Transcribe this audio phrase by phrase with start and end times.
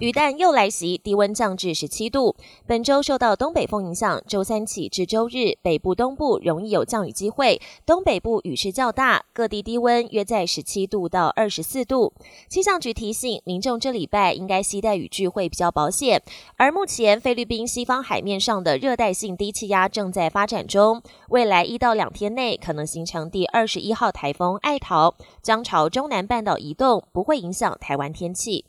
[0.00, 2.34] 雨弹又来袭，低温降至十七度。
[2.66, 12.14] 本周受到东北风影响，周三起至周日，北部、东部容易有降雨机会，东北部雨势较大，各地低温约在十七度到二十四度。
[12.48, 16.22] 气象局提醒民众，这礼拜应该携带雨具会比较保险。
[16.56, 28.64] 而目前菲律宾西方海面上的热带性低气压正在发展中，未来一到两天内可能形成第二十一号台风爱桃，将朝中南半岛移动，不会影响台湾天气。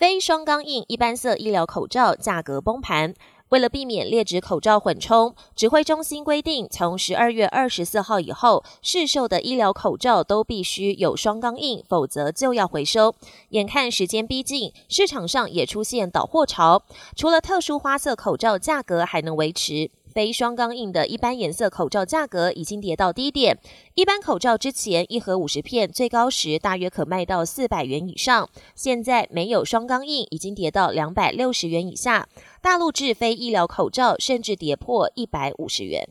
[0.00, 3.12] 非双钢印一般色医疗口罩价格崩盘，
[3.50, 13.14] 为了避免劣质口罩混充，指挥中心规定，从十二月二十四号以后，市售的医疗口罩都必须有双钢印，否则就要回收。
[13.50, 16.82] 眼看时间逼近，市场上也出现倒货潮，
[17.14, 19.90] 除了特殊花色口罩价格还能维持。
[20.10, 23.58] 非双钢印的一般颜色口罩价格已经跌到低点。
[23.94, 32.28] 一般口罩之前一盒五十片，最高时大约可卖到四百元以上，现在没有双钢印，已经跌到两百六十元以下。
[32.60, 36.08] 大陆制非医疗口罩甚至跌破一百五十元。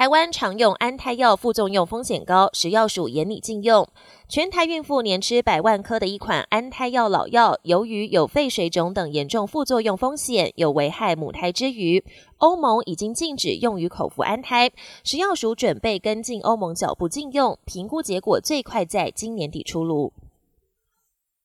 [0.00, 3.86] 台湾常用安胎药副作用风险高，食药署严拟禁用。
[4.30, 12.02] 全台孕妇年吃百万颗的一款安胎药老药，由于有肺水肿等严重副作用风险，有危害母胎之余，
[12.38, 14.72] 欧盟已经禁止用于口服安胎。
[15.04, 20.14] 食药署准备跟进欧盟脚步禁用，评估结果最快在今年底出炉。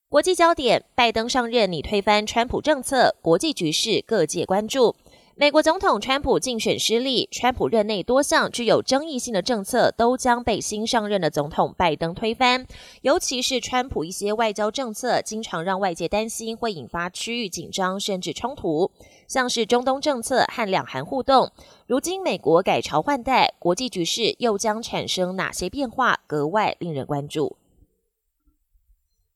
[0.07, 4.95] 国际焦点：拜登上任拟推翻川普政策，国际局势各界关注。
[5.38, 12.66] 美国总统川普竞选失利，川普任内多项具有争议性的政策都将被新上任的总统拜登推翻。
[13.02, 18.89] 尤其是川普一些外交政策，经常让外界担心会引发区域紧张甚至冲突，
[19.28, 21.52] 像是中东政策和两韩互动。
[21.86, 27.57] 如今美国改朝换代，国际局势又将产生哪些变化，格外令人关注。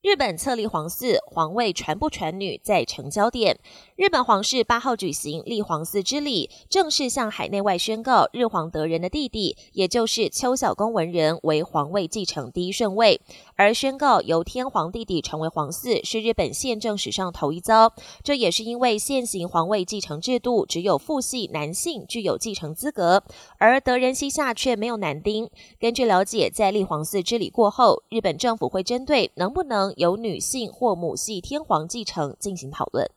[0.02, 3.60] 日本册立皇嗣，皇位传不传女在成焦点。
[3.98, 13.20] 日本皇室八号举行立皇嗣之礼，正式向海内外宣告日皇德仁的弟弟，也就是秋小宫文人为皇位继承第一顺位。
[13.58, 17.92] 而宣告由天皇弟弟成为皇嗣，是日本宪政史上头一遭。
[18.24, 23.22] 这也是因为现行皇位继承制度只有父系男性具有继承资格，
[23.58, 25.50] 而德仁膝下却没有男丁。
[25.78, 33.10] 根据了解，在立皇嗣之礼过后，日本政府会针对能不能由女性或母系天皇继承进行讨论。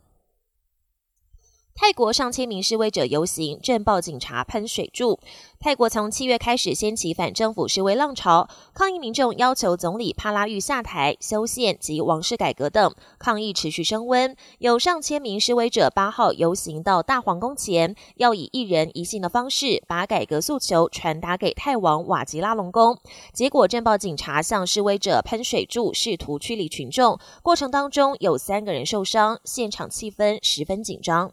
[1.74, 5.18] 泰国上千名示威者游行，震爆警察喷水柱。
[5.58, 14.36] 泰国从七月开始掀起反政府示威浪潮，抗议民众要求总理帕拉育下台、修宪及王室改革等，抗议持续升温。
[14.58, 22.98] 有上千名示威者八号游行到大皇宫前，要以一人一信的方式把改革诉求传达给泰王瓦吉拉隆功。
[23.32, 31.32] 结果，震爆警察向示威者喷水柱，试图驱离群众，过程当中有三个人受伤，现场气氛十分紧张。